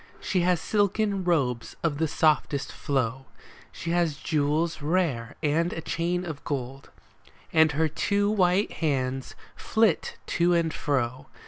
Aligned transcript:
She 0.19 0.41
has 0.41 0.59
silken 0.59 1.23
robes 1.23 1.75
of 1.83 1.99
the 1.99 2.07
softest 2.07 2.71
flow, 2.71 3.27
She 3.71 3.91
has 3.91 4.17
jewels 4.17 4.81
rare 4.81 5.35
and 5.43 5.71
a 5.73 5.81
chain 5.81 6.25
of 6.25 6.43
gold, 6.43 6.89
And 7.53 7.73
her 7.73 7.87
two 7.87 8.27
white 8.31 8.71
hands 8.71 9.35
flit 9.55 10.17
to 10.25 10.55
and 10.55 10.73
fro. 10.73 11.27